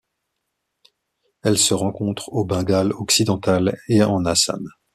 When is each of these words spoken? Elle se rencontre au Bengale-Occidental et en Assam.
Elle 1.43 1.59
se 1.59 1.75
rencontre 1.75 2.29
au 2.33 2.43
Bengale-Occidental 2.43 3.77
et 3.87 4.01
en 4.03 4.25
Assam. 4.25 4.67